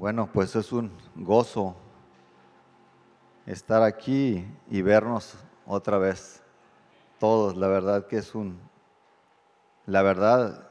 [0.00, 1.76] Bueno, pues es un gozo
[3.44, 5.34] estar aquí y vernos
[5.66, 6.42] otra vez.
[7.18, 8.58] Todos, la verdad que es un,
[9.84, 10.70] la verdad,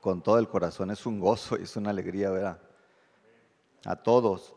[0.00, 2.56] con todo el corazón, es un gozo y es una alegría ver
[3.84, 4.54] a, todos.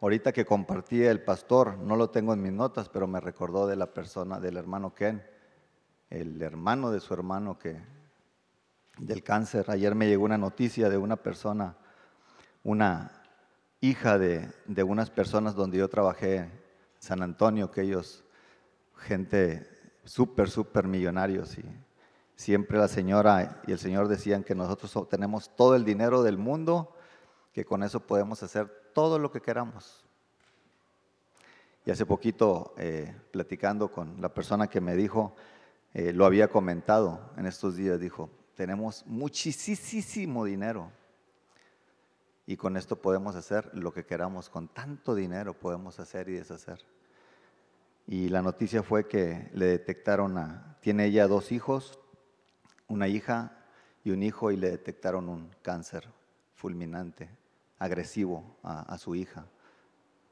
[0.00, 3.76] Ahorita que compartí el pastor, no lo tengo en mis notas, pero me recordó de
[3.76, 5.24] la persona, del hermano Ken,
[6.08, 7.80] el hermano de su hermano que
[8.98, 9.66] del cáncer.
[9.70, 11.76] Ayer me llegó una noticia de una persona,
[12.64, 13.19] una
[13.80, 14.52] hija de,
[14.84, 16.50] unas personas donde yo trabajé
[16.98, 18.24] San Antonio, que ellos,
[18.96, 19.66] gente
[20.04, 21.64] súper, súper millonarios y
[22.36, 26.94] siempre la señora y el señor decían que nosotros tenemos todo el dinero del mundo,
[27.52, 30.04] que con eso podemos hacer todo lo que queramos.
[31.86, 35.34] Y hace poquito, eh, platicando con la persona que me dijo,
[35.94, 40.92] eh, lo había comentado en estos días, dijo, tenemos muchísimo dinero,
[42.50, 46.84] y con esto podemos hacer lo que queramos, con tanto dinero podemos hacer y deshacer.
[48.08, 52.00] Y la noticia fue que le detectaron a, tiene ella dos hijos,
[52.88, 53.56] una hija
[54.02, 56.08] y un hijo, y le detectaron un cáncer
[56.56, 57.30] fulminante,
[57.78, 59.46] agresivo a, su hija.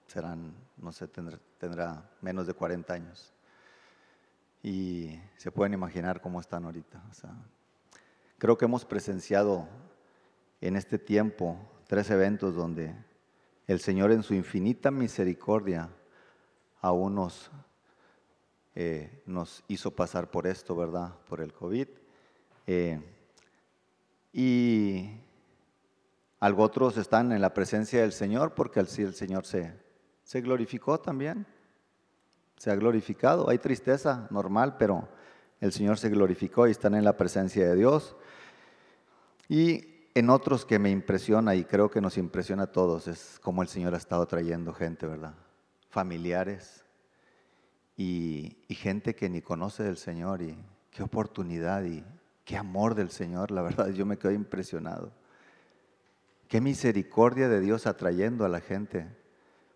[0.09, 3.33] Serán, no sé, tendrá, menos de 40 años.
[4.61, 7.01] Y se pueden imaginar cómo están ahorita.
[8.39, 9.69] creo que hemos presenciado
[10.61, 12.95] en este tiempo tres eventos donde
[13.67, 15.89] el Señor en su infinita misericordia
[16.83, 17.51] aún nos,
[18.75, 21.15] eh, nos hizo pasar por esto, ¿verdad?
[21.29, 21.89] Por el COVID.
[22.67, 23.01] Eh,
[24.35, 25.11] y
[26.39, 29.73] algo otros están en la presencia del Señor porque así el Señor se,
[30.25, 31.47] se glorificó también.
[32.59, 33.49] Se ha glorificado.
[33.49, 35.09] Hay tristeza normal, pero
[35.59, 38.15] el Señor se glorificó y están en la presencia de Dios.
[39.49, 43.63] Y en otros que me impresiona y creo que nos impresiona a todos es cómo
[43.63, 45.35] el Señor ha estado trayendo gente, ¿verdad?
[45.91, 46.85] Familiares
[47.97, 50.59] y, gente que ni conoce del Señor y
[50.91, 52.05] qué oportunidad y
[52.45, 55.13] qué amor del Señor, la verdad yo me quedo impresionado.
[56.49, 59.07] Qué misericordia de Dios atrayendo a la gente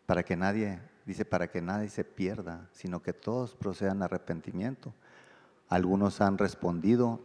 [0.07, 4.93] para que nadie, dice, para que nadie se pierda, sino que todos procedan a arrepentimiento.
[5.69, 7.21] Algunos han respondido,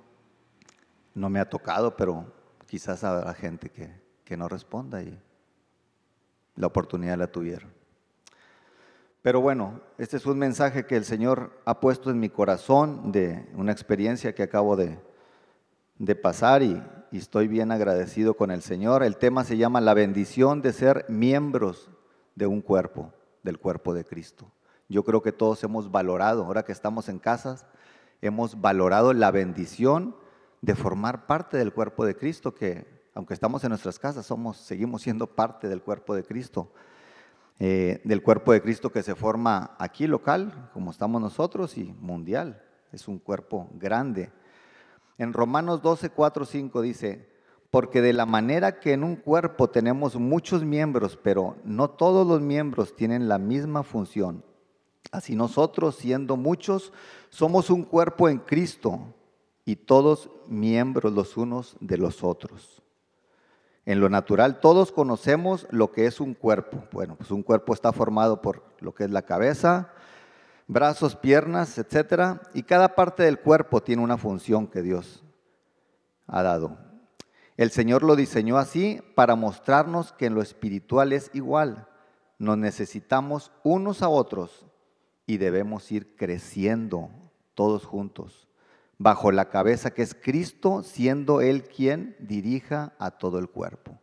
[1.15, 2.36] no me ha tocado, pero
[2.67, 3.89] quizás habrá gente que,
[4.23, 5.17] que no responda y
[6.55, 7.71] la oportunidad la tuvieron.
[9.21, 13.49] Pero bueno, este es un mensaje que el Señor ha puesto en mi corazón de
[13.55, 14.99] una experiencia que acabo de,
[15.97, 19.03] de pasar y, y, estoy bien agradecido con el Señor.
[19.03, 21.89] El tema se llama la bendición de ser miembros
[22.35, 23.11] de un cuerpo,
[23.43, 24.51] del cuerpo de Cristo.
[24.87, 27.65] Yo creo que todos hemos valorado, ahora que estamos en casas,
[28.21, 30.15] hemos valorado la bendición
[30.61, 35.01] de formar parte del cuerpo de Cristo, que aunque estamos en nuestras casas, somos, seguimos
[35.01, 36.71] siendo parte del cuerpo de Cristo.
[37.59, 42.61] Eh, del cuerpo de Cristo que se forma aquí local, como estamos nosotros, y mundial.
[42.91, 44.31] Es un cuerpo grande.
[45.17, 47.27] En Romanos 12, 4, 5 dice,
[47.71, 52.41] porque de la manera que en un cuerpo tenemos muchos miembros, pero no todos los
[52.41, 54.45] miembros tienen la misma función,
[55.11, 56.93] así nosotros, siendo muchos,
[57.29, 59.15] somos un cuerpo en Cristo
[59.67, 62.81] y todos miembros los unos de los otros.
[63.85, 66.85] En lo natural todos conocemos lo que es un cuerpo.
[66.93, 69.91] Bueno, pues un cuerpo está formado por lo que es la cabeza,
[70.67, 75.21] brazos, piernas, etcétera, y cada parte del cuerpo tiene una función que Dios
[76.27, 76.77] ha dado.
[77.57, 81.89] El Señor lo diseñó así para mostrarnos que en lo espiritual es igual.
[82.39, 84.65] Nos necesitamos unos a otros
[85.25, 87.09] y debemos ir creciendo
[87.53, 88.46] todos juntos
[88.97, 93.99] bajo la cabeza que es Cristo, siendo Él quien dirija a todo el cuerpo.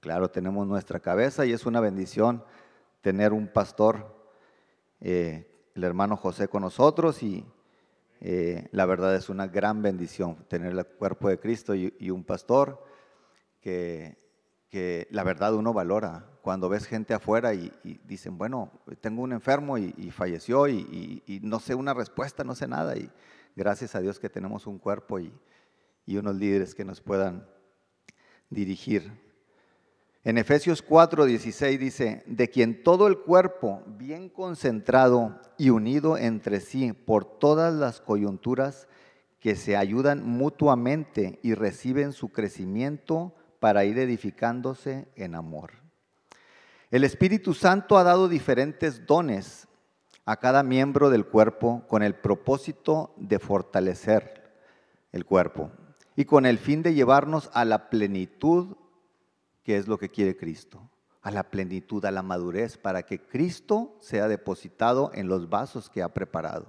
[0.00, 2.42] Claro, tenemos nuestra cabeza y es una bendición
[3.00, 4.14] tener un pastor,
[5.00, 7.44] eh, el hermano José con nosotros y
[8.20, 12.84] eh, la verdad es una gran bendición tener el cuerpo de Cristo y, un pastor
[13.60, 14.18] que,
[15.10, 16.29] la verdad uno valora.
[16.42, 17.72] Cuando ves gente afuera y,
[18.04, 18.70] dicen, bueno,
[19.00, 22.96] tengo un enfermo y, falleció y, no sé una respuesta, no sé nada.
[22.96, 23.10] Y,
[23.56, 25.32] Gracias a Dios que tenemos un cuerpo y,
[26.06, 27.46] unos líderes que nos puedan
[28.48, 29.12] dirigir.
[30.24, 36.60] En Efesios 4, 16 dice, de quien todo el cuerpo, bien concentrado y unido entre
[36.60, 38.88] sí por todas las coyunturas
[39.38, 45.79] que se ayudan mutuamente y reciben su crecimiento para ir edificándose en amor.
[46.90, 49.68] El Espíritu Santo ha dado diferentes dones
[50.24, 54.52] a cada miembro del cuerpo con el propósito de fortalecer
[55.12, 55.70] el cuerpo
[56.16, 58.76] y con el fin de llevarnos a la plenitud
[59.62, 60.88] que es lo que quiere Cristo.
[61.22, 66.02] a la plenitud, a la madurez, para que Cristo sea depositado en los vasos que
[66.02, 66.66] ha preparado.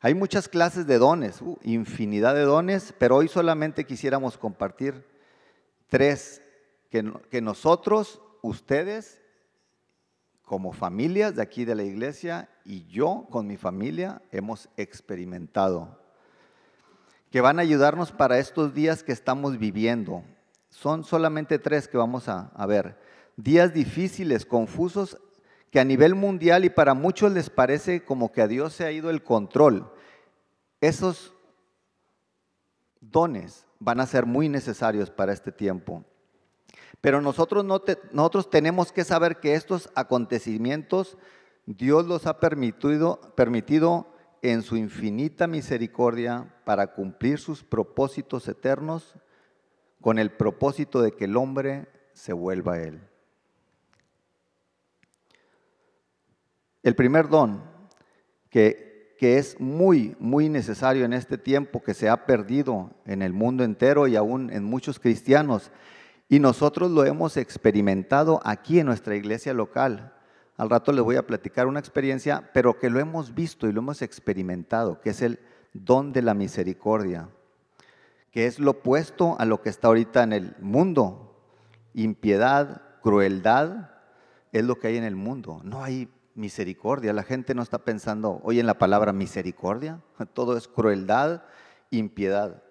[0.00, 5.04] Hay muchas clases de dones, uh, infinidad de dones, pero hoy solamente quisiéramos compartir
[5.88, 6.40] tres
[6.88, 9.20] que, que nosotros, ustedes,
[10.42, 16.00] como familias de aquí de la iglesia y yo con mi familia hemos experimentado,
[17.30, 20.22] que van a ayudarnos para estos días que estamos viviendo.
[20.70, 22.98] Son solamente tres que vamos a, ver.
[23.36, 25.18] Días difíciles, confusos,
[25.70, 28.92] que a nivel mundial y para muchos les parece como que a Dios se ha
[28.92, 29.92] ido el control.
[30.80, 31.34] Esos
[33.00, 36.04] dones van a ser muy necesarios para este tiempo.
[37.06, 37.80] Pero nosotros, no
[38.10, 41.16] nosotros tenemos que saber que estos acontecimientos
[41.64, 44.12] Dios los ha permitido, permitido
[44.42, 49.14] en su infinita misericordia para cumplir sus propósitos eternos
[50.00, 53.00] con el propósito de que el hombre se vuelva a Él.
[56.82, 57.62] El primer don
[58.50, 63.32] que, que, es muy, muy necesario en este tiempo que se ha perdido en el
[63.32, 65.70] mundo entero y aún en muchos cristianos
[66.28, 70.12] y nosotros lo hemos experimentado aquí en nuestra iglesia local.
[70.56, 73.80] Al rato les voy a platicar una experiencia, pero que lo hemos visto y lo
[73.80, 75.38] hemos experimentado, que es el
[75.72, 77.28] don de la misericordia,
[78.30, 81.36] que es lo opuesto a lo que está ahorita en el mundo.
[81.94, 83.90] Impiedad, crueldad,
[84.52, 85.60] es lo que hay en el mundo.
[85.62, 87.12] No hay misericordia.
[87.12, 90.00] La gente no está pensando hoy en la palabra misericordia.
[90.32, 91.42] Todo es crueldad,
[91.90, 92.62] impiedad.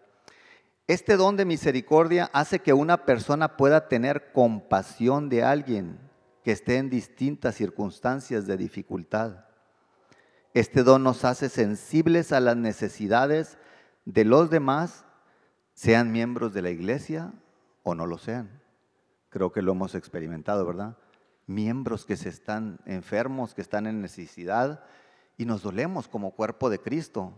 [0.87, 5.97] Este don de misericordia hace que una persona pueda tener compasión de alguien
[6.43, 9.45] que esté en distintas circunstancias de dificultad.
[10.53, 13.57] Este don nos hace sensibles a las necesidades
[14.05, 15.05] de los demás,
[15.73, 17.33] sean miembros de la iglesia
[17.81, 18.61] o no lo sean.
[19.29, 20.97] Creo que lo hemos experimentado, ¿verdad?
[21.47, 24.83] Miembros que se están enfermos, que están en necesidad
[25.35, 27.33] y nos dolemos como cuerpo de Cristo.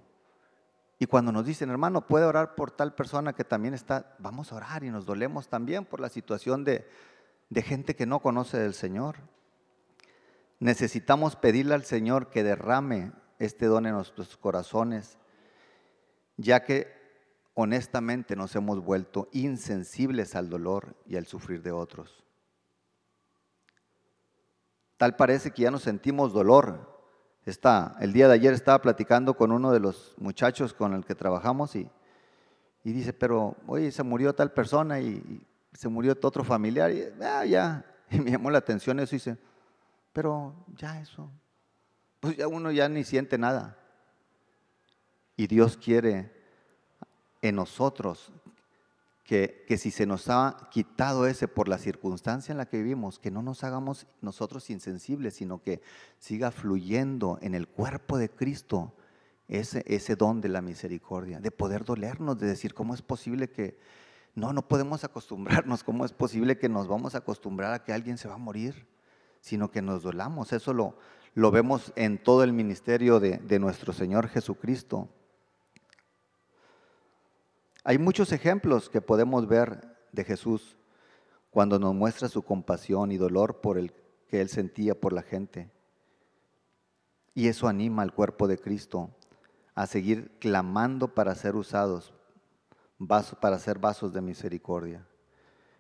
[1.00, 4.56] Y cuando nos dicen, hermano, puede orar por tal persona que también está, vamos a
[4.56, 6.90] orar y nos dolemos también por la situación de,
[7.50, 9.18] de gente que no conoce del Señor.
[10.60, 15.20] Necesitamos pedirle al Señor que derrame este don en nuestros corazones,
[16.36, 16.98] ya que
[17.54, 22.24] honestamente nos hemos vuelto insensibles al dolor y al sufrir de otros.
[24.98, 26.97] Tal parece que ya no sentimos dolor,
[28.00, 31.76] el día de ayer estaba platicando con uno de los muchachos con el que trabajamos
[31.78, 31.90] y,
[32.84, 37.46] y dice, pero oye, se murió tal persona y, se murió otro familiar y ah,
[37.46, 39.38] ya, y me llamó la atención eso y dice,
[40.12, 41.30] pero ya eso,
[42.20, 43.78] pues ya uno ya ni siente nada.
[45.38, 46.34] Y Dios quiere
[47.42, 48.34] en nosotros
[49.28, 53.30] que, si se nos ha quitado ese por la circunstancia en la que vivimos, que
[53.30, 55.82] no nos hagamos nosotros insensibles, sino que
[56.18, 58.96] siga fluyendo en el cuerpo de Cristo
[59.50, 63.78] ese, ese don de la misericordia, de poder dolernos, de decir, ¿cómo es posible que
[64.34, 65.84] no, no podemos acostumbrarnos?
[65.84, 68.88] ¿Cómo es posible que nos vamos a acostumbrar a que alguien se va a morir?
[69.42, 70.54] Sino que nos dolamos.
[70.54, 70.98] Eso lo,
[71.34, 75.10] lo vemos en todo el ministerio de, de nuestro Señor Jesucristo.
[77.88, 80.76] Hay muchos ejemplos que podemos ver de Jesús
[81.50, 83.94] cuando nos muestra su compasión y dolor por el
[84.28, 85.72] que él sentía por la gente.
[87.34, 89.10] Y eso anima al cuerpo de Cristo
[89.74, 92.14] a seguir clamando para ser usados,
[93.40, 95.08] para ser vasos de misericordia.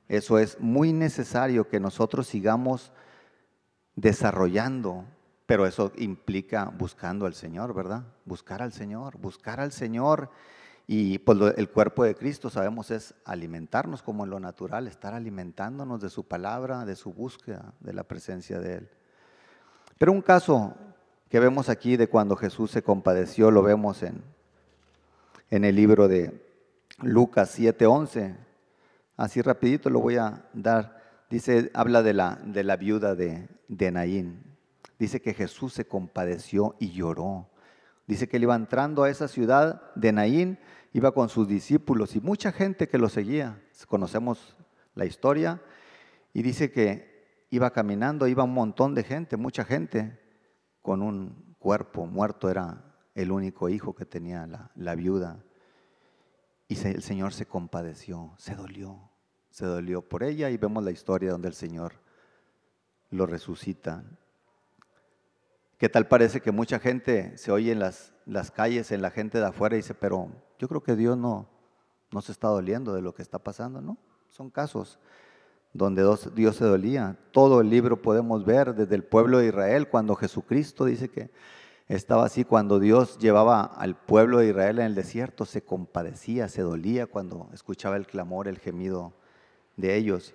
[0.07, 2.93] Eso es muy necesario que nosotros sigamos
[3.97, 5.03] desarrollando,
[5.45, 8.05] pero eso implica buscando al Señor, ¿verdad?
[8.23, 10.31] Buscar al Señor, buscar al Señor
[10.89, 15.99] y pues el cuerpo de Cristo, sabemos, es alimentarnos como en lo natural, estar alimentándonos
[16.01, 18.89] de su palabra, de su búsqueda, de la presencia de Él.
[19.97, 20.75] Pero un caso
[21.29, 24.23] que vemos aquí de cuando Jesús se compadeció, lo vemos en,
[25.49, 26.41] en el libro de
[27.01, 28.37] Lucas 7:11.
[29.17, 31.25] Así rapidito lo voy a dar.
[31.29, 34.41] Dice, habla de la, de la viuda de, de Naín.
[34.97, 37.49] Dice que Jesús se compadeció y lloró.
[38.07, 40.57] Dice que él iba entrando a esa ciudad de Naín
[40.93, 43.61] iba con sus discípulos y mucha gente que lo seguía.
[43.87, 44.57] Conocemos
[44.95, 45.61] la historia
[46.33, 50.19] y dice que iba caminando, iba un montón de gente, mucha gente,
[50.81, 52.83] con un cuerpo muerto, era
[53.15, 55.43] el único hijo que tenía la, viuda.
[56.67, 59.09] Y el Señor se compadeció, se dolió,
[59.49, 61.93] se dolió por ella y vemos la historia donde el Señor
[63.09, 64.03] lo resucita.
[65.77, 69.37] ¿Qué tal parece que mucha gente se oye en las, las calles, en la gente
[69.37, 71.47] de afuera y dice, pero yo creo que Dios no,
[72.11, 73.97] no se está doliendo de lo que está pasando, ¿no?
[74.29, 74.99] Son casos
[75.73, 76.03] donde
[76.33, 77.17] Dios se dolía.
[77.31, 81.29] Todo el libro podemos ver desde el pueblo de Israel, cuando Jesucristo dice que
[81.87, 86.63] estaba así, cuando Dios llevaba al pueblo de Israel en el desierto, se compadecía, se
[86.63, 89.13] dolía cuando escuchaba el clamor, el gemido
[89.75, 90.33] de ellos.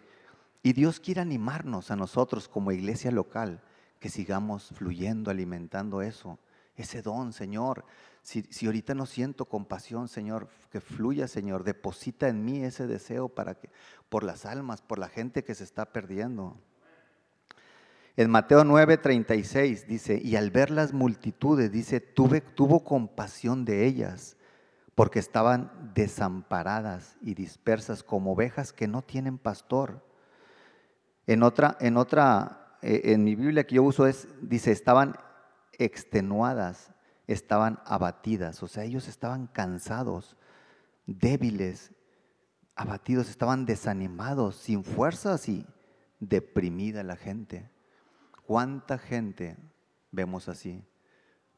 [0.63, 3.61] Y Dios quiere animarnos a nosotros como iglesia local,
[4.03, 6.41] que sigamos fluyendo, alimentando eso,
[6.75, 7.85] ese don, Señor.
[8.23, 13.55] Si, ahorita no siento compasión, Señor, que fluya, Señor, deposita en mí ese deseo para
[13.55, 13.71] que,
[14.09, 16.57] por las almas, por la gente que se está perdiendo.
[18.17, 24.37] En Mateo 9:36 dice, y al ver las multitudes, dice, Tuve, tuvo compasión de ellas,
[24.97, 30.05] porque estaban desamparadas y dispersas como ovejas que no tienen pastor.
[31.29, 35.17] En otra, en otra, en mi Biblia que yo uso es, dice, estaban
[35.79, 36.93] extenuadas
[37.27, 40.37] estaban abatidas, o sea, ellos estaban cansados,
[41.07, 41.93] débiles,
[42.75, 45.67] abatidos, estaban desanimados, sin fuerzas y
[46.21, 47.71] deprimida la gente.
[48.47, 49.57] ¿Cuánta gente
[50.11, 50.85] vemos así?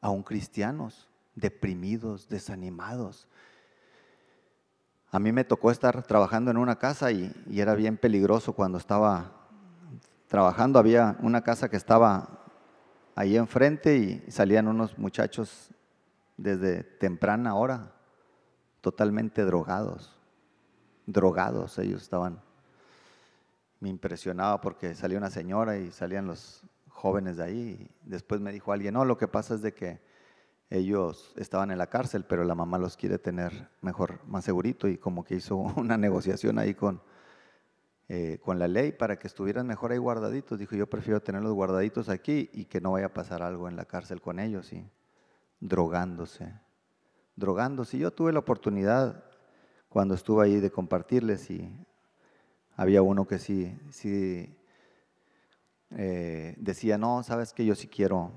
[0.01, 3.27] Aún cristianos, deprimidos, desanimados.
[5.11, 8.77] A mí me tocó estar trabajando en una casa y, y era bien peligroso cuando
[8.77, 9.44] estaba
[10.35, 10.79] trabajando.
[10.79, 12.41] Había una casa que estaba
[13.15, 15.69] ahí enfrente y salían unos muchachos
[16.35, 17.93] desde temprana hora,
[18.81, 20.19] totalmente drogados,
[21.05, 22.41] drogados ellos estaban.
[23.79, 27.89] Me impresionaba porque salía una señora y salían los jóvenes de ahí.
[28.03, 30.01] Después me dijo alguien, no, lo que pasa es de que
[30.69, 34.97] ellos estaban en la cárcel, pero la mamá los quiere tener mejor, más segurito y
[34.97, 36.99] como que hizo una negociación ahí con,
[38.07, 40.59] eh, con la ley para que estuvieran mejor ahí guardaditos.
[40.59, 43.85] Dijo, yo prefiero tenerlos guardaditos aquí y que no vaya a pasar algo en la
[43.85, 44.87] cárcel con ellos, y
[45.59, 46.53] drogándose,
[47.35, 47.97] drogándose.
[47.97, 49.23] Yo tuve la oportunidad
[49.89, 51.73] cuando estuve ahí de compartirles y
[52.75, 54.55] había uno que sí, sí
[55.91, 58.31] eh, decía, no, sabes que yo sí quiero,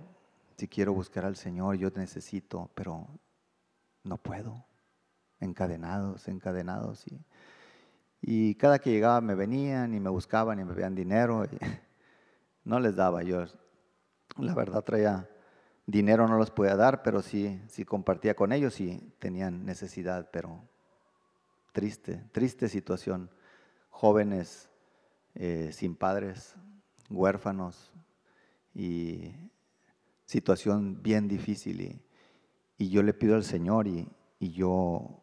[0.56, 3.06] sí quiero buscar al Señor, yo necesito, pero
[4.04, 4.64] no puedo,
[5.40, 7.06] encadenados, encadenados.
[7.08, 7.20] Y,
[8.20, 11.44] y cada que llegaba me venían y me buscaban y me veían dinero.
[12.64, 13.46] No les daba yo.
[14.37, 15.26] La verdad traía
[15.87, 20.68] dinero, no los podía dar, pero sí, sí compartía con ellos y tenían necesidad, pero
[21.72, 23.30] triste, triste situación.
[23.88, 24.68] Jóvenes
[25.34, 26.56] eh, sin padres,
[27.08, 27.90] huérfanos
[28.75, 29.32] y
[30.26, 31.80] situación bien difícil.
[31.80, 32.02] Y,
[32.76, 34.06] y yo le pido al Señor y,
[34.38, 35.22] y yo,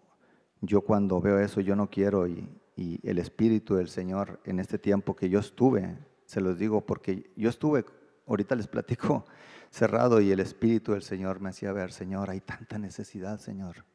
[0.61, 4.77] yo cuando veo eso, yo no quiero y, y el Espíritu del Señor en este
[4.77, 7.85] tiempo que yo estuve, se los digo porque yo estuve,
[8.27, 9.25] ahorita les platico,
[9.69, 13.85] cerrado y el Espíritu del Señor me hacía ver, Señor, hay tanta necesidad, Señor.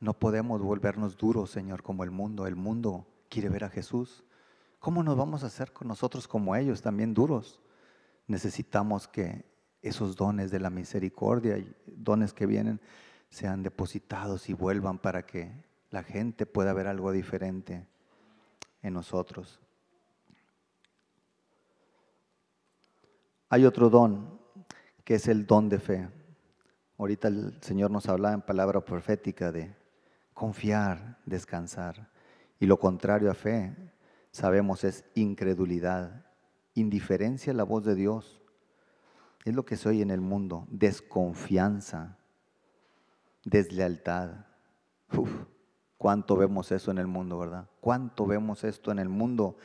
[0.00, 2.46] No podemos volvernos duros, Señor, como el mundo.
[2.46, 4.24] El mundo quiere ver a Jesús.
[4.78, 7.60] ¿Cómo nos vamos a hacer con nosotros como ellos, también duros?
[8.26, 9.44] Necesitamos que
[9.82, 12.80] esos dones de la misericordia dones que vienen
[13.28, 15.52] sean depositados y vuelvan para que
[15.90, 17.86] la gente pueda ver algo diferente
[18.82, 19.60] en nosotros.
[23.48, 24.40] Hay otro don
[25.04, 26.08] que es el don de fe.
[26.96, 29.74] Ahorita el Señor nos hablaba en palabra profética de
[30.34, 32.10] confiar, descansar.
[32.60, 33.74] Y lo contrario a fe,
[34.30, 36.26] sabemos, es incredulidad,
[36.74, 38.40] indiferencia a la voz de Dios.
[39.44, 42.18] Es lo que soy en el mundo, desconfianza,
[43.44, 44.46] deslealtad.
[46.00, 47.68] ¿Cuánto vemos eso en el mundo, verdad?
[47.78, 49.58] ¿Cuánto vemos esto en el mundo?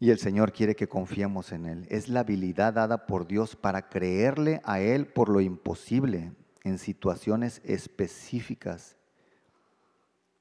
[0.00, 1.86] Y el Señor quiere que confiemos en Él.
[1.88, 6.32] Es la habilidad dada por Dios para creerle a Él por lo imposible
[6.64, 8.96] en situaciones específicas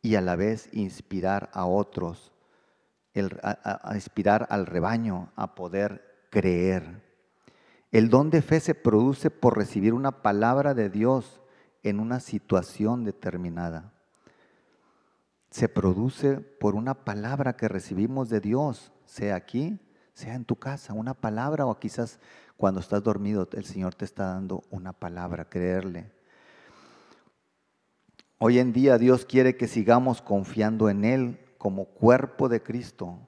[0.01, 2.31] y a la vez inspirar a otros,
[3.93, 7.03] inspirar al rebaño a poder creer.
[7.91, 11.43] El don de fe se produce por recibir una palabra de Dios
[11.83, 13.92] en una situación determinada
[15.53, 19.79] se produce por una palabra que recibimos de Dios, sea aquí,
[20.15, 22.19] sea en tu casa, una palabra o quizás
[22.57, 26.11] cuando estás dormido el Señor te está dando una palabra, creerle.
[28.39, 33.19] Hoy en día Dios quiere que sigamos confiando en Él como cuerpo de Cristo.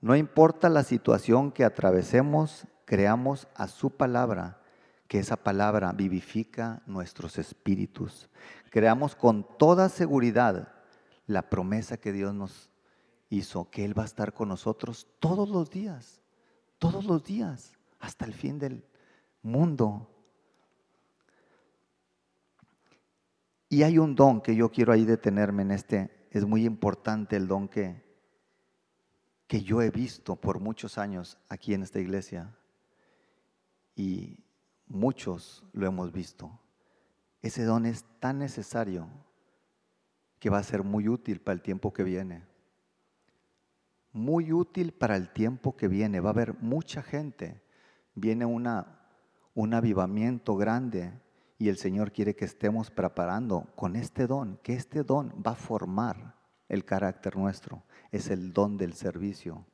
[0.00, 4.60] No importa la situación que atravesemos, creamos a su palabra,
[5.06, 8.28] que esa palabra vivifica nuestros espíritus.
[8.68, 10.74] Creamos con toda seguridad
[11.28, 12.70] la promesa que Dios nos
[13.28, 16.20] hizo, que Él va a estar con nosotros todos los días,
[16.78, 18.84] todos los días, hasta el fin del
[19.42, 20.10] mundo.
[23.68, 27.46] Y hay un don que yo quiero ahí detenerme en este, es muy importante el
[27.46, 28.02] don que,
[29.46, 32.56] que yo he visto por muchos años aquí en esta iglesia
[33.94, 34.42] y
[34.86, 36.58] muchos lo hemos visto.
[37.42, 39.10] Ese don es tan necesario
[40.38, 42.42] que va a ser muy útil para el tiempo que viene.
[44.12, 46.20] Muy útil para el tiempo que viene.
[46.20, 47.62] Va a haber mucha gente.
[48.14, 49.00] Viene una,
[49.54, 51.12] un avivamiento grande
[51.58, 55.56] y el Señor quiere que estemos preparando con este don, que este don va a
[55.56, 56.36] formar
[56.68, 59.64] el carácter nuestro es el don del servicio.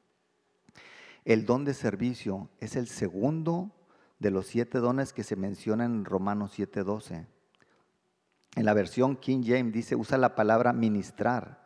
[1.25, 3.71] El don de servicio es el segundo
[4.19, 7.27] de los siete dones que se mencionan en Romanos 7:12.
[8.55, 11.65] En la versión King James dice, usa la palabra ministrar.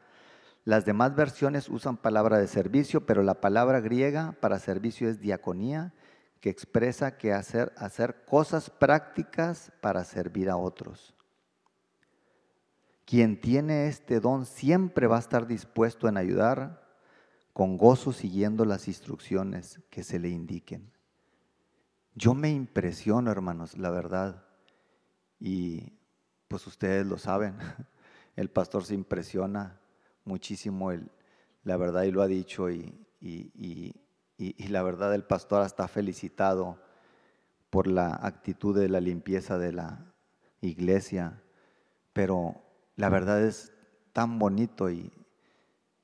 [0.65, 5.95] Las demás versiones usan palabra de servicio, pero la palabra griega para servicio es diaconía,
[6.41, 11.15] que expresa que hacer, hacer cosas prácticas para servir a otros.
[13.05, 16.87] Quien tiene este don siempre va a estar dispuesto en ayudar
[17.55, 20.93] con gozo siguiendo las instrucciones que se le indiquen.
[22.15, 24.45] Yo me impresiono, hermanos, la verdad.
[25.41, 25.98] Y
[26.49, 27.57] pues ustedes lo saben,
[28.37, 29.79] el pastor se impresiona
[30.25, 30.91] muchísimo,
[31.63, 33.95] la verdad, y lo ha dicho, y, y,
[34.37, 36.79] y la verdad el pastor está felicitado
[37.71, 40.13] por la actitud de la limpieza de la
[40.61, 41.43] iglesia,
[42.13, 42.57] pero
[42.97, 43.73] la verdad es
[44.13, 45.13] tan bonito y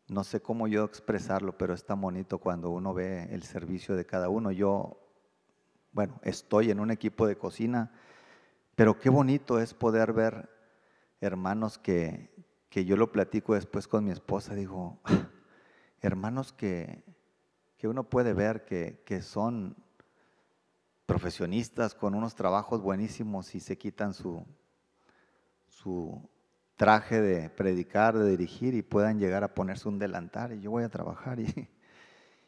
[0.07, 4.05] no sé cómo yo expresarlo, pero es tan bonito cuando uno ve el servicio de
[4.05, 4.53] cada uno.
[4.53, 4.99] Yo,
[5.93, 7.91] bueno, estoy en un equipo de cocina,
[8.75, 10.49] pero qué bonito es poder ver
[11.21, 12.31] hermanos que,
[12.69, 15.01] que yo lo platico después con mi esposa, digo,
[16.01, 17.05] hermanos que,
[17.77, 19.77] que uno puede ver que, que son
[21.07, 24.45] profesionistas con unos trabajos buenísimos y se quitan su,
[25.69, 26.29] su
[26.77, 30.85] traje de predicar, de dirigir y puedan llegar a ponerse un delantal y yo voy
[30.85, 31.41] a trabajar.
[31.41, 31.69] Y,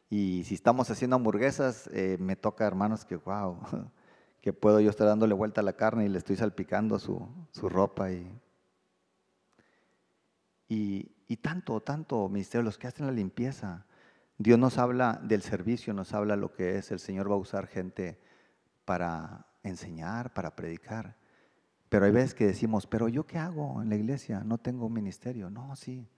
[0.11, 3.61] y si estamos haciendo hamburguesas, eh, me toca, hermanos, que wow,
[4.47, 7.69] que puedo yo estar dándole vuelta a la carne y le estoy salpicando su, su
[7.69, 8.13] ropa.
[8.13, 8.41] Y,
[10.69, 13.87] y, y, tanto, tanto, ministerio, los que hacen la limpieza.
[14.39, 16.93] Dios nos habla del servicio, nos habla lo que es.
[16.93, 18.21] El Señor va a usar gente
[18.85, 21.17] para enseñar, para predicar.
[21.89, 24.45] Pero hay veces que decimos, pero yo qué hago en la iglesia?
[24.45, 25.51] No tengo un ministerio.
[25.51, 26.09] No, sí,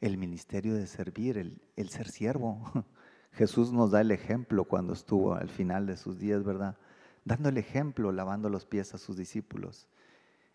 [0.00, 2.62] el ministerio de servir, el, ser siervo.
[3.32, 6.76] Jesús nos da el ejemplo cuando estuvo al final de sus días, ¿verdad?
[7.24, 9.88] Dando el ejemplo, lavando los pies a sus discípulos.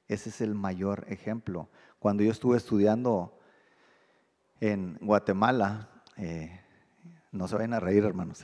[0.07, 1.69] Ese es el mayor ejemplo.
[1.99, 3.37] Cuando yo estuve estudiando
[4.59, 6.61] en Guatemala, eh,
[7.31, 8.43] no se vayan a reír, hermanos.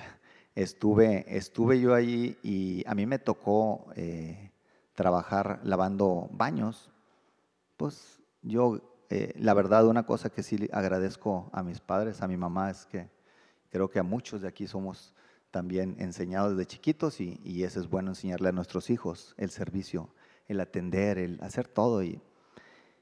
[0.56, 4.52] Estuve, estuve yo ahí y a mí me tocó eh,
[4.94, 6.92] trabajar lavando baños,
[7.78, 12.38] pues yo, eh, la verdad, una cosa que sí agradezco a mis padres, a mi
[12.38, 13.10] mamá, es que
[13.72, 15.16] creo que a muchos de aquí somos
[15.54, 20.10] también enseñados desde chiquitos y, y eso es bueno enseñarle a nuestros hijos, el servicio,
[20.48, 22.02] el atender, el hacer todo.
[22.02, 22.20] Y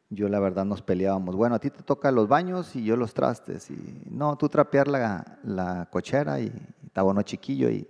[0.09, 3.13] yo la verdad nos peleábamos, bueno, a ti te toca los baños y yo los
[3.13, 6.51] trastes, y no, tú trapear la, la cochera y
[6.85, 7.87] estaba uno chiquillo y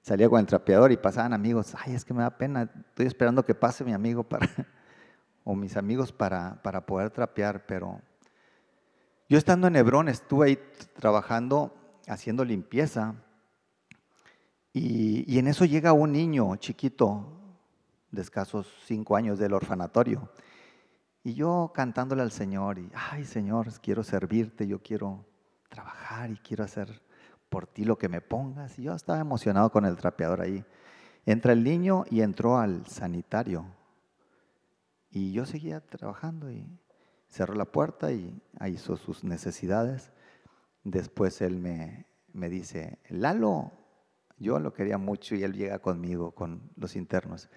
[0.00, 3.44] salía con el trapeador y pasaban amigos, ay, es que me da pena, estoy esperando
[3.44, 4.48] que pase mi amigo para,
[5.44, 8.00] o mis amigos para, para poder trapear, pero
[9.28, 10.58] yo estando en Hebrón estuve ahí
[10.98, 11.72] trabajando,
[12.08, 13.14] haciendo limpieza,
[14.72, 17.38] y, en eso llega un niño chiquito,
[18.10, 20.30] de escasos cinco años del orfanatorio,
[21.24, 25.24] y yo cantándole al Señor, y, ay Señor, quiero servirte, yo quiero
[25.68, 27.02] trabajar y quiero hacer
[27.48, 28.78] por ti lo que me pongas.
[28.78, 30.64] Y yo estaba emocionado con el trapeador ahí.
[31.26, 33.66] Entra el niño y entró al sanitario.
[35.10, 36.66] Y yo seguía trabajando y
[37.28, 40.10] cerró la puerta y hizo sus necesidades.
[40.82, 43.70] Después él me, me dice, Lalo,
[44.42, 47.48] yo lo quería mucho y él llega conmigo, con los internos.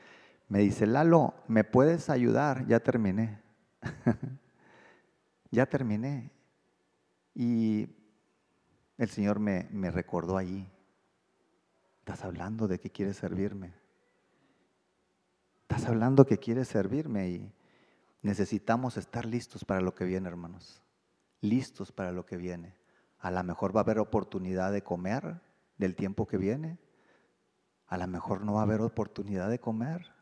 [0.47, 2.67] Me dice, Lalo, ¿me puedes ayudar?
[2.67, 3.41] Ya terminé.
[5.51, 6.31] ya terminé.
[7.33, 7.89] Y
[8.97, 10.69] el Señor me, me recordó allí.
[11.99, 13.73] Estás hablando de que quieres servirme.
[15.63, 17.53] Estás hablando que quieres servirme y
[18.21, 20.83] necesitamos estar listos para lo que viene, hermanos.
[21.41, 22.75] Listos para lo que viene.
[23.17, 25.41] A lo mejor va a haber oportunidad de comer
[25.77, 26.77] del tiempo que viene.
[27.87, 30.13] A lo mejor no va a haber oportunidad de comer.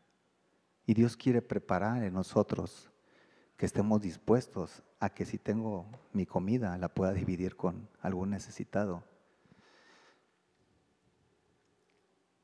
[0.86, 2.90] Y Dios quiere preparar en nosotros
[3.56, 9.04] que estemos dispuestos a que si tengo mi comida la pueda dividir con algún necesitado.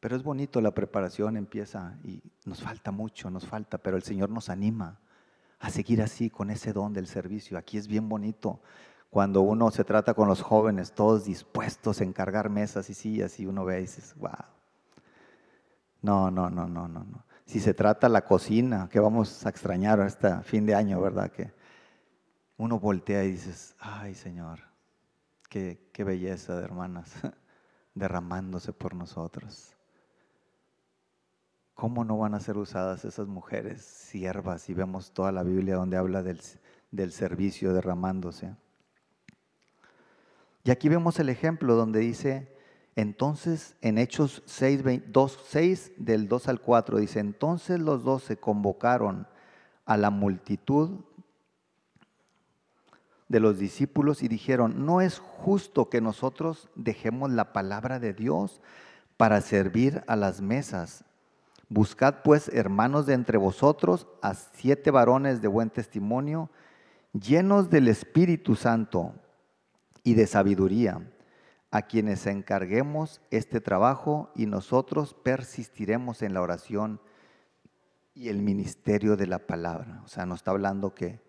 [0.01, 4.31] Pero es bonito, la preparación empieza y nos falta mucho, nos falta, pero el Señor
[4.31, 4.99] nos anima
[5.59, 7.59] a seguir así con ese don del servicio.
[7.59, 8.63] Aquí es bien bonito
[9.11, 13.47] cuando uno se trata con los jóvenes, todos dispuestos a encargar mesas y sillas, y
[13.47, 14.31] uno ve y dices, wow.
[16.01, 17.25] No, no, no, no, no, no.
[17.45, 21.31] Si se trata la cocina, que vamos a extrañar hasta fin de año, ¿verdad?
[21.33, 21.53] Que
[22.57, 24.61] uno voltea y dices, ay Señor,
[25.49, 27.13] qué, qué belleza de hermanas
[27.95, 29.77] derramándose por nosotros.
[31.75, 34.69] ¿Cómo no van a ser usadas esas mujeres siervas?
[34.69, 36.41] Y vemos toda la Biblia donde habla del,
[36.93, 38.55] del servicio derramándose.
[40.65, 42.55] Y aquí vemos el ejemplo donde dice,
[42.97, 44.83] entonces en Hechos 6,
[45.47, 49.27] 6 del 2 al 4, dice, entonces los dos se convocaron
[49.87, 51.01] a la multitud
[53.29, 58.61] de los discípulos y dijeron, no es justo que nosotros dejemos la palabra de Dios
[59.17, 61.05] para servir a las mesas.
[61.69, 66.51] Buscad pues, hermanos de entre vosotros, a siete varones de buen testimonio,
[67.13, 69.15] llenos del Espíritu Santo
[70.03, 71.11] y de sabiduría,
[71.71, 77.01] a quienes encarguemos este trabajo y nosotros persistiremos en la oración
[78.15, 80.03] y el ministerio de la palabra.
[80.05, 81.21] O sea, nos está hablando que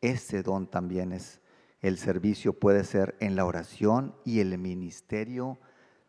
[0.00, 1.40] ese don también es,
[1.80, 5.58] el servicio puede ser en la oración y el ministerio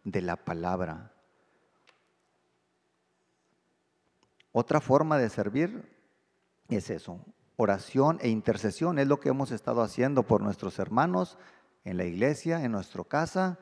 [0.04, 1.14] de la palabra.
[4.52, 5.92] Otra forma de servir
[6.70, 7.20] es eso,
[7.58, 11.38] oración e intercesión, es lo que hemos estado haciendo por nuestros hermanos
[11.86, 13.60] en la iglesia, en nuestra casa,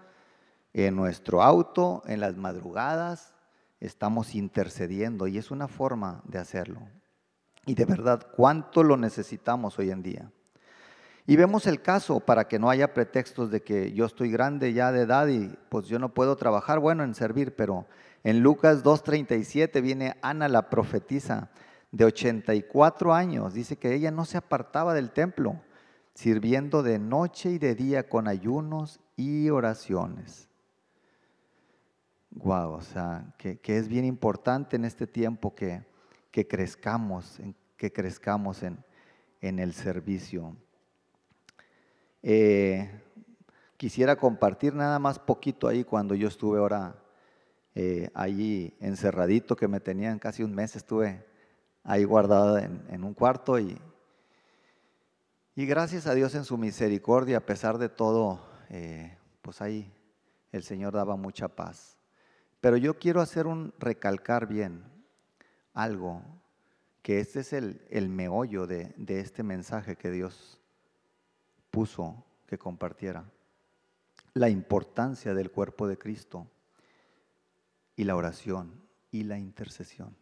[0.74, 3.36] en nuestro auto, en las madrugadas,
[3.80, 6.82] estamos intercediendo y es una forma de hacerlo.
[7.66, 10.32] Y de verdad, ¿cuánto lo necesitamos hoy en día?
[11.26, 14.92] Y vemos el caso para que no haya pretextos de que yo estoy grande ya
[14.92, 17.86] de edad y pues yo no puedo trabajar, bueno, en servir, pero
[18.24, 21.50] en Lucas 2.37 viene Ana la profetisa
[21.92, 25.62] de 84 años, dice que ella no se apartaba del templo
[26.14, 30.50] sirviendo de noche y de día con ayunos y oraciones.
[32.32, 35.86] Wow, o sea, que, es bien importante en este tiempo que,
[36.32, 37.40] que crezcamos,
[37.78, 38.84] que crezcamos en,
[39.42, 40.56] en el servicio.
[42.24, 42.90] Eh,
[43.78, 46.96] quisiera compartir nada más poquito ahí cuando yo estuve ahora
[47.76, 51.26] eh, allí encerradito, que me tenían casi un mes, estuve
[51.84, 53.80] ahí guardado en, en un cuarto y,
[55.56, 58.40] y gracias a Dios en su misericordia, a pesar de todo,
[58.70, 59.92] eh, pues ahí
[60.52, 61.98] el Señor daba mucha paz.
[62.60, 64.84] Pero yo quiero hacer un recalcar bien
[65.74, 66.22] algo,
[67.02, 70.60] que este es el, el meollo de, de este mensaje que Dios
[71.70, 73.26] puso que compartiera.
[74.34, 76.48] La importancia del cuerpo de Cristo
[77.96, 80.16] y la oración y la intercesión.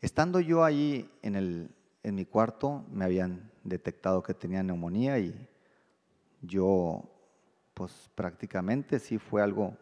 [0.00, 1.70] Estando yo ahí en el,
[2.04, 5.48] en mi cuarto me habían detectado que tenía neumonía y
[6.42, 7.02] yo,
[7.72, 9.76] pues prácticamente sí fue algo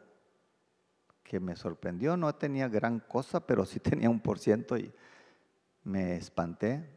[1.24, 2.16] que me sorprendió.
[2.16, 4.92] No tenía gran cosa, pero sí tenía un por ciento y
[5.82, 6.88] me espanté.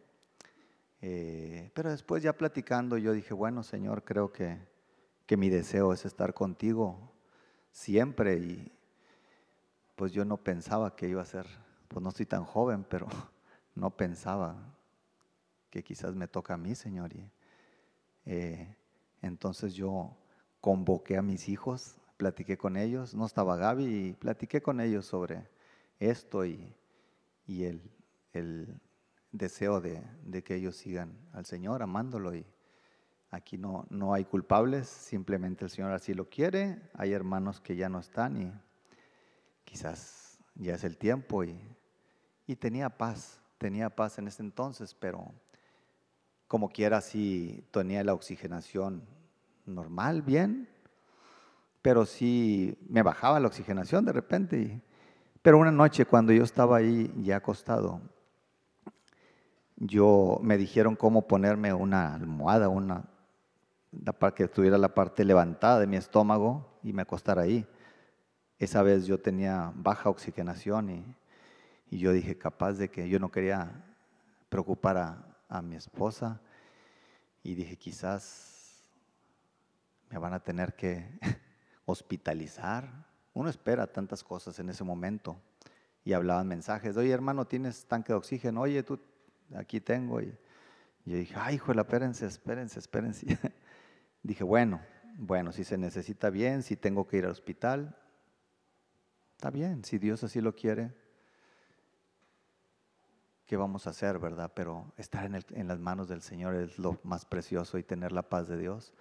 [1.02, 4.60] Eh, pero después ya platicando, yo dije, bueno, Señor, creo que,
[5.26, 7.12] que mi deseo es estar contigo
[7.72, 8.72] siempre y
[9.96, 11.48] pues yo no pensaba que iba a ser,
[11.88, 13.08] pues no estoy tan joven, pero
[13.76, 14.75] no pensaba
[15.76, 17.14] que quizás me toca a mí, Señor.
[17.14, 17.30] Y,
[18.26, 18.74] eh,
[19.22, 20.16] entonces yo
[20.62, 25.50] convoqué a mis hijos, platiqué con ellos, no estaba Gaby, y platiqué con ellos sobre
[26.00, 26.74] esto y,
[27.50, 28.80] el,
[29.34, 30.02] deseo de,
[30.46, 32.34] que ellos sigan al Señor amándolo.
[32.34, 32.46] Y
[33.30, 36.82] aquí no, no hay culpables, simplemente el Señor así lo quiere.
[36.94, 38.50] Hay hermanos que ya no están y
[39.66, 41.60] quizás ya es el tiempo y,
[42.48, 45.34] y tenía paz, tenía paz en ese entonces, pero
[46.56, 49.04] como quiera si tenía la oxigenación
[49.66, 50.70] normal, bien,
[51.82, 54.82] pero sí me bajaba la oxigenación de repente.
[55.42, 58.00] pero una noche cuando yo estaba ahí ya acostado,
[59.76, 63.04] yo me dijeron cómo ponerme una almohada, una
[64.18, 67.68] para que tuviera la parte levantada de mi estómago y me acostara ahí.
[68.60, 71.16] Esa vez yo tenía baja oxigenación y,
[71.92, 73.84] y yo dije capaz de que yo no quería
[74.48, 76.42] preocupar a, a mi esposa
[77.44, 78.90] y dije, quizás
[80.10, 81.08] me van a tener que
[81.86, 83.06] hospitalizar.
[83.34, 85.40] Uno espera tantas cosas en ese momento.
[86.04, 88.62] Y hablaban mensajes, oye hermano, ¿tienes tanque de oxígeno?
[88.62, 89.00] Oye, tú,
[89.56, 90.22] aquí tengo.
[90.22, 90.36] Y,
[91.06, 93.38] yo dije, ay, hijo, espérense, espérense, espérense.
[94.24, 94.82] dije, bueno,
[95.18, 97.96] bueno, si se necesita bien, si tengo que ir al hospital,
[99.36, 100.94] está bien, si Dios así lo quiere.
[103.46, 104.52] ¿Qué vamos a hacer, verdad?
[104.56, 108.48] Pero estar en, las manos del Señor es lo más precioso y tener la paz
[108.48, 108.94] de Dios.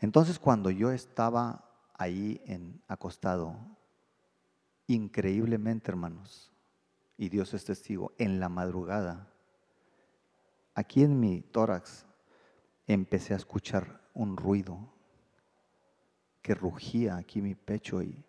[0.00, 1.64] Entonces cuando yo estaba
[1.94, 3.56] ahí en, acostado,
[4.86, 6.52] increíblemente, hermanos,
[7.16, 9.28] y Dios es testigo, en la madrugada,
[10.74, 12.06] aquí en mi tórax,
[12.86, 14.78] empecé a escuchar un ruido
[16.42, 18.24] que rugía aquí mi pecho y,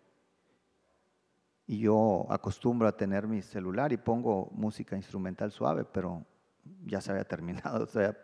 [1.70, 6.26] y yo acostumbro a tener mi celular y pongo música instrumental suave, pero
[6.84, 8.18] ya se había terminado, o sea,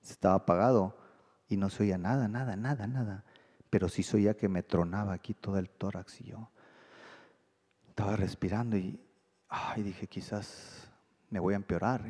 [0.00, 0.96] estaba apagado
[1.48, 3.24] y no se oía nada, nada, nada, nada,
[3.68, 6.48] pero sí se oía que me tronaba aquí todo el tórax y yo
[7.88, 9.00] estaba respirando y
[9.48, 10.88] ay, dije, quizás
[11.30, 12.06] me voy a empeorar.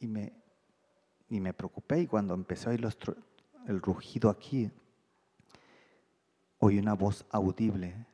[0.00, 0.32] Y, me,
[1.28, 2.88] y me preocupé y cuando empecé a oír
[3.66, 4.70] el rugido aquí,
[6.58, 8.06] oí una voz audible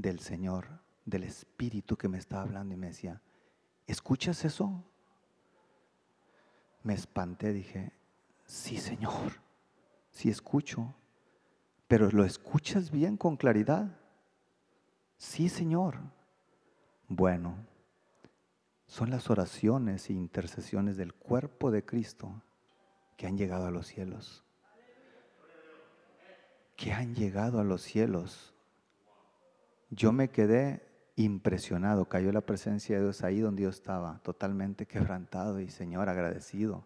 [0.00, 3.20] del Señor, del Espíritu que me estaba hablando y me decía,
[3.84, 4.84] ¿escuchas eso?
[6.84, 7.92] Me espanté, dije,
[8.44, 9.32] sí Señor,
[10.12, 10.94] sí escucho,
[11.88, 13.98] pero ¿lo escuchas bien con claridad?
[15.16, 15.98] Sí Señor.
[17.08, 17.56] Bueno,
[18.86, 22.40] son las oraciones e intercesiones del cuerpo de Cristo
[23.16, 24.44] que han llegado a los cielos.
[26.76, 28.54] Que han llegado a los cielos.
[29.90, 35.60] Yo me quedé impresionado, cayó la presencia de Dios ahí donde yo estaba, totalmente quebrantado
[35.60, 36.84] y Señor agradecido.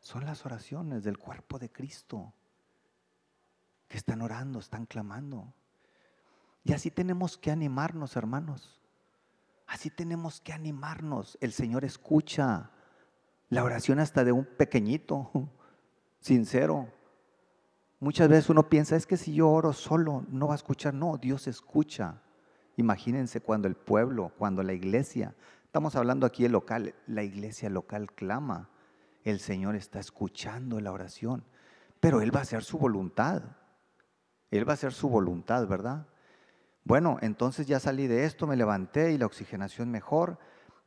[0.00, 2.32] Son las oraciones del cuerpo de Cristo
[3.88, 5.52] que están orando, están clamando.
[6.62, 8.80] Y así tenemos que animarnos, hermanos.
[9.66, 11.36] Así tenemos que animarnos.
[11.40, 12.70] El Señor escucha
[13.50, 15.30] la oración hasta de un pequeñito,
[16.20, 16.88] sincero.
[18.00, 20.94] Muchas veces uno piensa, es que si yo oro solo, no va a escuchar.
[20.94, 22.22] No, Dios escucha.
[22.76, 25.34] Imagínense cuando el pueblo, cuando la iglesia,
[25.64, 28.70] estamos hablando aquí de local, la iglesia local clama,
[29.22, 31.44] el Señor está escuchando la oración,
[32.00, 33.42] pero Él va a hacer su voluntad.
[34.50, 36.06] Él va a hacer su voluntad, ¿verdad?
[36.84, 40.38] Bueno, entonces ya salí de esto, me levanté y la oxigenación mejor.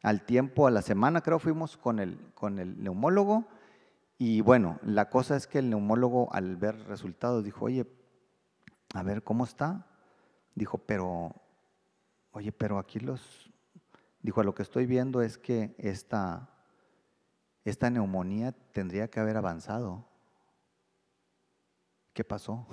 [0.03, 3.47] Al tiempo, a la semana creo fuimos con el, con el neumólogo
[4.17, 7.85] y bueno, la cosa es que el neumólogo al ver resultados dijo, oye,
[8.93, 9.85] a ver, ¿cómo está?
[10.55, 11.35] Dijo, pero,
[12.37, 13.49] oye, pero aquí los,
[14.21, 16.47] dijo, lo que estoy viendo es que esta,
[17.65, 20.07] esta neumonía tendría que haber avanzado.
[22.13, 22.67] ¿Qué pasó?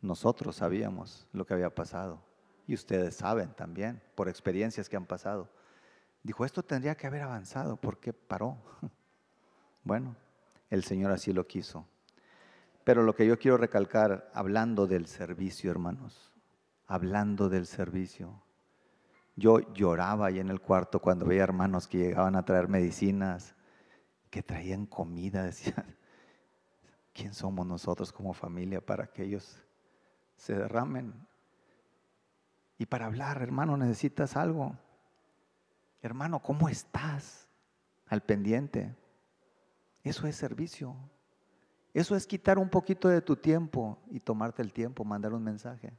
[0.00, 2.20] Nosotros sabíamos lo que había pasado
[2.66, 5.48] y ustedes saben también por experiencias que han pasado.
[6.24, 8.58] Dijo, esto tendría que haber avanzado, ¿por qué paró?
[9.82, 10.14] Bueno,
[10.68, 11.86] el Señor así lo quiso.
[12.84, 16.29] Pero lo que yo quiero recalcar, hablando del servicio, hermanos,
[16.90, 18.42] hablando del servicio,
[19.36, 23.54] yo lloraba ahí en el cuarto cuando veía hermanos que llegaban a traer medicinas,
[24.28, 25.86] que traían comida, decía,
[27.12, 29.64] ¿quién somos nosotros como familia para que ellos
[30.40, 31.12] se derramen.
[32.78, 34.74] Y para hablar, hermano, necesitas algo.
[36.00, 37.46] Hermano, ¿cómo estás?
[38.06, 38.96] Al pendiente.
[40.02, 40.96] Eso es servicio.
[41.92, 45.92] Eso es quitar un poquito de tu tiempo y tomarte el tiempo, mandar un mensaje.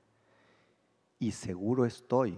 [1.22, 2.36] Y seguro estoy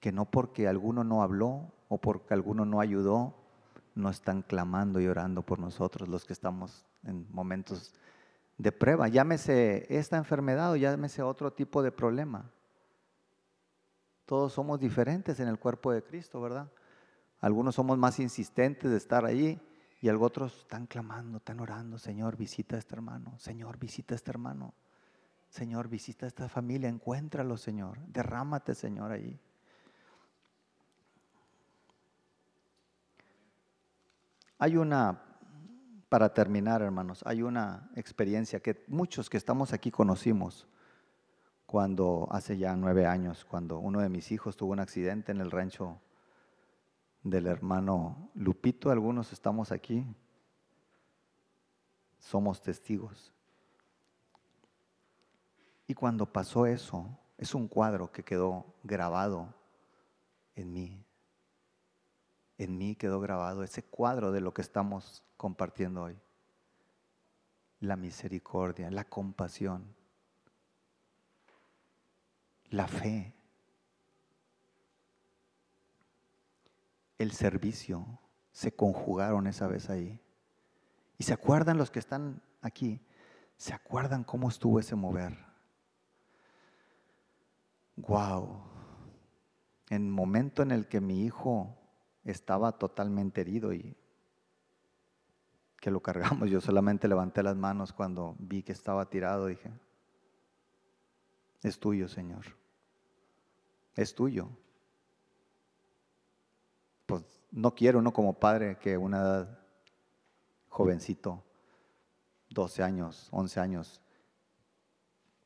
[0.00, 3.34] que no porque alguno no habló o porque alguno no ayudó,
[3.94, 7.94] no están clamando y orando por nosotros los que estamos en momentos
[8.58, 12.50] de prueba, llámese esta enfermedad o llámese otro tipo de problema.
[14.26, 16.70] Todos somos diferentes en el cuerpo de Cristo, ¿verdad?
[17.40, 19.58] Algunos somos más insistentes de estar allí
[20.02, 24.30] y otros están clamando, están orando, Señor, visita a este hermano, Señor, visita a este
[24.30, 24.74] hermano,
[25.56, 29.40] Señor, visita a esta familia, encuéntralo, Señor, derrámate, Señor, allí.
[34.58, 35.22] Hay una
[36.10, 40.68] para terminar, hermanos, hay una experiencia que muchos que estamos aquí conocimos
[41.64, 45.50] cuando hace ya nueve años, cuando uno de mis hijos tuvo un accidente en el
[45.50, 45.98] rancho
[47.22, 50.06] del hermano Lupito, algunos estamos aquí,
[52.18, 53.35] somos testigos.
[55.86, 59.54] Y cuando pasó eso, es un cuadro que quedó grabado
[60.54, 61.04] en mí.
[62.58, 66.18] En mí quedó grabado ese cuadro de lo que estamos compartiendo hoy.
[67.80, 69.94] La misericordia, la compasión,
[72.70, 73.34] la fe,
[77.18, 78.06] el servicio
[78.52, 80.18] se conjugaron esa vez ahí.
[81.18, 83.00] Y se acuerdan los que están aquí,
[83.56, 85.36] se acuerdan cómo estuvo ese mover.
[87.96, 88.62] Wow.
[89.88, 91.76] En el momento en el que mi hijo
[92.24, 93.96] estaba totalmente herido y
[95.80, 99.70] que lo cargamos, yo solamente levanté las manos cuando vi que estaba tirado, dije,
[101.62, 102.44] es tuyo, Señor,
[103.94, 104.48] es tuyo.
[107.06, 109.58] Pues no quiero uno como padre que una edad
[110.68, 111.42] jovencito,
[112.50, 114.02] 12 años, 11 años,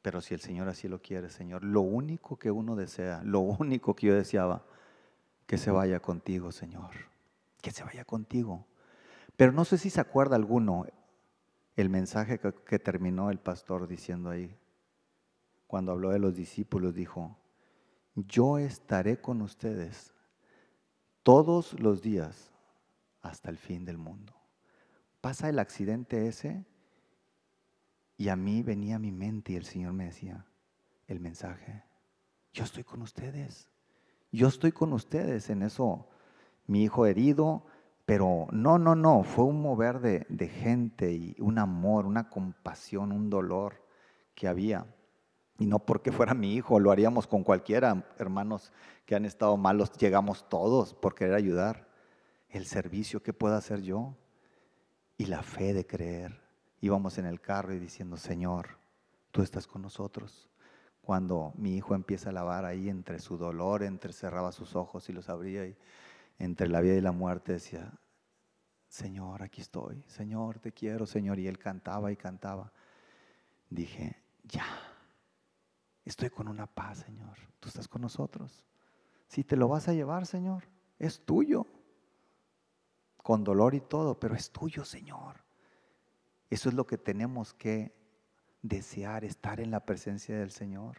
[0.02, 3.94] pero si el Señor así lo quiere, Señor, lo único que uno desea, lo único
[3.94, 4.64] que yo deseaba,
[5.46, 6.90] que se vaya contigo, Señor,
[7.60, 8.66] que se vaya contigo.
[9.36, 10.86] Pero no sé si se acuerda alguno
[11.76, 14.56] el mensaje que, terminó el pastor diciendo ahí,
[15.66, 17.38] cuando habló de los discípulos, dijo,
[18.14, 20.14] yo estaré con ustedes
[21.22, 22.52] todos los días
[23.22, 24.34] hasta el fin del mundo.
[25.20, 26.64] Pasa el accidente ese
[28.20, 30.44] y a mí venía a mi mente y el Señor me decía
[31.06, 31.85] el mensaje,
[32.52, 33.70] yo estoy con ustedes,
[34.30, 36.06] yo estoy con ustedes en eso,
[36.66, 37.64] mi hijo herido,
[38.04, 43.11] pero no, no, no, fue un mover de, de gente y un amor, una compasión,
[43.11, 43.87] un dolor
[44.35, 44.85] que había.
[45.59, 48.70] Y no porque fuera mi hijo, lo haríamos con cualquiera, hermanos
[49.06, 51.88] que han estado malos, llegamos todos por querer ayudar.
[52.50, 54.14] El servicio que puedo hacer yo
[55.16, 56.49] y la fe de creer
[56.81, 58.79] íbamos en el carro y diciendo, Señor,
[59.31, 60.49] tú estás con nosotros.
[61.03, 65.12] Cuando mi hijo empieza a lavar ahí entre su dolor, entre cerraba sus ojos y
[65.12, 65.77] los abría y
[66.38, 67.93] entre la vida y la muerte decía,
[68.88, 71.38] Señor, aquí estoy, Señor, te quiero, Señor.
[71.38, 72.73] Y él cantaba y cantaba.
[73.69, 74.66] Dije, ya,
[76.05, 77.37] estoy con una paz, Señor.
[77.61, 78.66] Tú estás con nosotros.
[79.29, 80.64] Si te lo vas a llevar, Señor,
[80.99, 81.66] es tuyo.
[83.16, 85.39] Con dolor y todo, pero es tuyo, Señor.
[86.50, 87.94] Eso es lo que tenemos que
[88.62, 90.98] desear, estar en la presencia del Señor,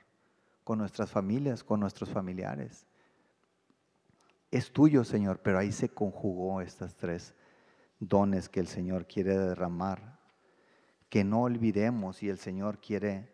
[0.63, 2.87] con nuestras familias, con nuestros familiares.
[4.49, 7.33] Es tuyo, Señor, pero ahí se conjugó estas tres
[7.99, 10.19] dones que el Señor quiere derramar.
[11.09, 13.29] Que no olvidemos y el Señor quiere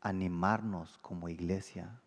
[0.00, 2.00] animarnos como iglesia,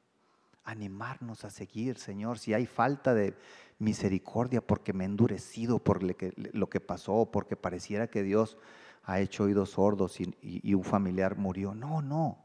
[0.63, 2.39] animarnos a seguir, Señor.
[2.39, 3.35] Si hay falta de
[3.77, 8.57] misericordia porque me he endurecido por lo que pasó, porque pareciera que Dios
[9.03, 11.73] ha hecho oídos sordos y, un familiar murió.
[11.73, 12.37] No, no,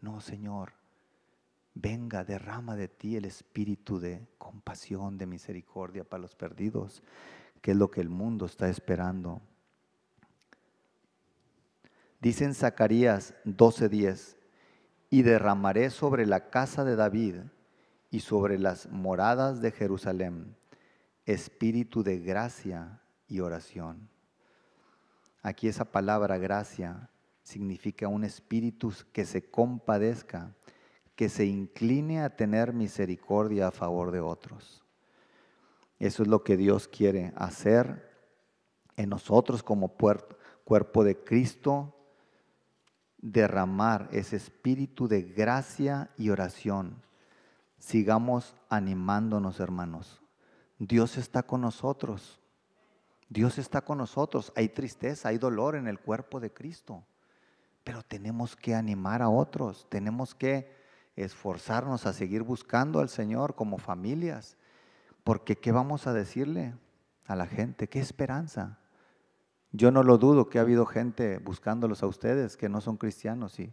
[0.00, 0.72] no, Señor.
[1.74, 7.02] Venga, derrama de ti el espíritu de compasión, de misericordia para los perdidos,
[7.60, 9.40] que es lo que el mundo está esperando.
[12.20, 14.36] Dice en Zacarías 12:10,
[15.10, 17.36] y derramaré sobre la casa de David
[18.10, 20.56] y sobre las moradas de Jerusalén
[21.26, 24.11] espíritu de gracia y oración
[25.42, 27.10] Aquí esa palabra gracia
[27.42, 30.54] significa un espíritu que se compadezca,
[31.16, 34.84] que se incline a tener misericordia a favor de otros.
[35.98, 38.10] Eso es lo que Dios quiere hacer
[38.96, 39.96] en nosotros como
[40.64, 41.96] cuerpo de Cristo,
[43.18, 47.02] derramar ese espíritu de gracia y oración.
[47.78, 50.22] Sigamos animándonos, hermanos.
[50.78, 52.41] Dios está con nosotros.
[53.32, 54.52] Dios está con nosotros.
[54.56, 57.02] Hay tristeza, hay dolor en el cuerpo de Cristo.
[57.82, 59.86] Pero tenemos que animar a otros.
[59.88, 60.70] Tenemos que
[61.16, 64.58] esforzarnos a seguir buscando al Señor como familias.
[65.24, 66.74] Porque ¿qué vamos a decirle
[67.24, 67.88] a la gente?
[67.88, 68.78] ¿Qué esperanza?
[69.70, 73.58] Yo no lo dudo que ha habido gente buscándolos a ustedes que no son cristianos
[73.58, 73.72] y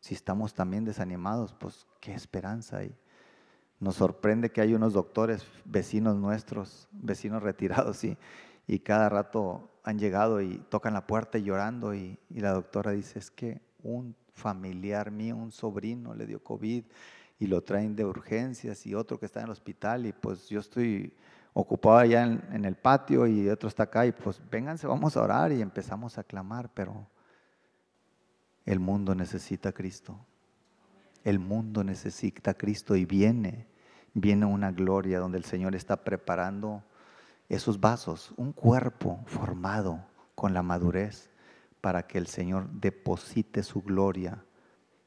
[0.00, 2.96] si estamos también desanimados, pues qué esperanza hay.
[3.80, 8.16] Nos sorprende que hay unos doctores vecinos nuestros, vecinos retirados, y,
[8.68, 13.30] y cada rato han llegado y tocan la puerta llorando y, la doctora dice, es
[13.30, 16.84] que un familiar mío, un sobrino le dio COVID
[17.40, 20.60] y lo traen de urgencias y otro que está en el hospital y pues yo
[20.60, 21.14] estoy
[21.54, 25.22] ocupado allá en, en, el patio y otro está acá y pues vénganse, vamos a
[25.22, 27.08] orar y empezamos a clamar, pero
[28.66, 30.18] el mundo necesita a Cristo.
[31.24, 33.66] El mundo necesita a Cristo y viene,
[34.12, 36.84] viene una gloria donde el Señor está preparando
[37.48, 41.30] esos vasos, un cuerpo formado con la madurez
[41.80, 44.44] para que el Señor deposite su gloria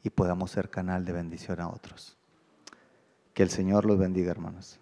[0.04, 2.18] y podamos ser canal de bendición a otros.
[3.34, 4.80] Que el Señor los bendiga, hermanos.